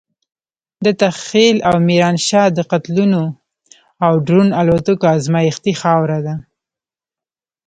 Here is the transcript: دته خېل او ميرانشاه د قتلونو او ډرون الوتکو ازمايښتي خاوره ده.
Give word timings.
دته 0.85 1.07
خېل 1.23 1.57
او 1.69 1.75
ميرانشاه 1.87 2.47
د 2.53 2.59
قتلونو 2.71 3.23
او 4.05 4.13
ډرون 4.27 4.49
الوتکو 4.61 5.05
ازمايښتي 5.17 5.73
خاوره 5.81 6.19
ده. 6.25 6.35